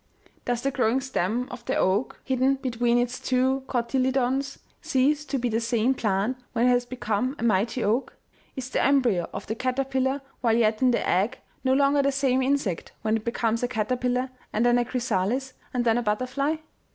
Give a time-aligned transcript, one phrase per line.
[0.45, 2.17] Does the growing stem of the oak, ISO OMEGA.
[2.23, 7.35] hidden between its two cotyledons, cease to be the same plant when it has become
[7.37, 8.15] a mighty oak?
[8.55, 12.41] Is the embryo of the caterpillar, while yet in the egg, no longer the same
[12.41, 16.55] insect when it becomes a caterpillar, and then a chrysalis, and then a butterfly